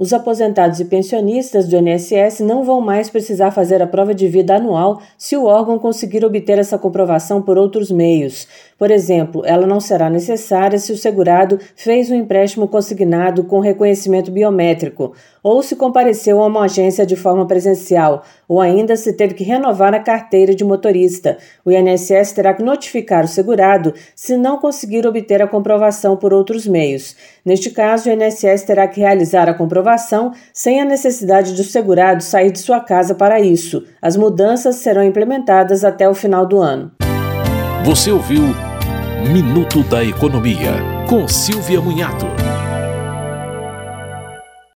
[0.00, 4.54] Os aposentados e pensionistas do INSS não vão mais precisar fazer a prova de vida
[4.54, 8.46] anual se o órgão conseguir obter essa comprovação por outros meios.
[8.78, 14.30] Por exemplo, ela não será necessária se o segurado fez um empréstimo consignado com reconhecimento
[14.30, 19.42] biométrico, ou se compareceu a uma agência de forma presencial, ou ainda se teve que
[19.42, 21.38] renovar a carteira de motorista.
[21.64, 26.64] O INSS terá que notificar o segurado se não conseguir obter a comprovação por outros
[26.68, 27.16] meios.
[27.44, 29.87] Neste caso, o INSS terá que realizar a comprovação
[30.52, 33.84] sem a necessidade do segurado sair de sua casa para isso.
[34.02, 36.90] As mudanças serão implementadas até o final do ano.
[37.84, 38.42] Você ouviu
[39.32, 40.72] Minuto da Economia,
[41.08, 42.26] com Silvia Munhato.